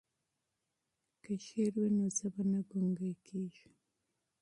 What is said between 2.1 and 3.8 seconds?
ژبه نه ګونګیږي.